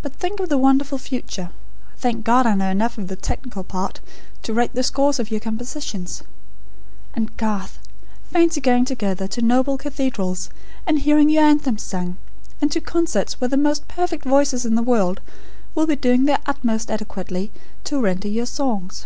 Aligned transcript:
But 0.00 0.14
think 0.16 0.40
of 0.40 0.48
the 0.48 0.56
wonderful 0.56 0.96
future. 0.96 1.50
Thank 1.98 2.24
God, 2.24 2.46
I 2.46 2.54
know 2.54 2.70
enough 2.70 2.96
of 2.96 3.08
the 3.08 3.16
technical 3.16 3.62
part, 3.62 4.00
to 4.44 4.54
write 4.54 4.74
the 4.74 4.82
scores 4.82 5.18
of 5.20 5.30
your 5.30 5.40
compositions. 5.40 6.22
And, 7.14 7.36
Garth, 7.36 7.78
fancy 8.30 8.62
going 8.62 8.86
together 8.86 9.28
to 9.28 9.42
noble 9.42 9.76
cathedrals, 9.76 10.48
and 10.86 11.00
hearing 11.00 11.28
your 11.28 11.44
anthems 11.44 11.82
sung; 11.82 12.16
and 12.62 12.72
to 12.72 12.80
concerts 12.80 13.42
where 13.42 13.48
the 13.48 13.58
most 13.58 13.86
perfect 13.88 14.24
voices 14.24 14.64
in 14.64 14.74
the 14.74 14.82
world 14.82 15.20
will 15.74 15.86
be 15.86 15.96
doing 15.96 16.24
their 16.24 16.40
utmost 16.46 16.90
adequately 16.90 17.52
to 17.84 18.00
render 18.00 18.28
your 18.28 18.46
songs. 18.46 19.04